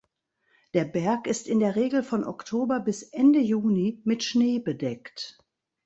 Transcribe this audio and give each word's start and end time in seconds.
Der 0.73 0.83
Berg 0.85 1.27
ist 1.27 1.47
in 1.47 1.59
der 1.59 1.75
Regel 1.75 2.01
von 2.01 2.23
Oktober 2.23 2.79
bis 2.79 3.03
Ende 3.03 3.37
Juni 3.39 4.01
mit 4.03 4.23
Schnee 4.23 4.57
bedeckt. 4.57 5.37